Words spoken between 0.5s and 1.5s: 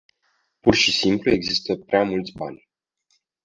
Pur și simplu